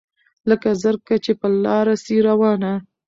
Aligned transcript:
لکه 0.49 0.69
زرکه 0.81 1.15
چي 1.23 1.31
پر 1.39 1.51
لاره 1.63 1.95
سي 2.03 2.15
روانه 2.27 2.73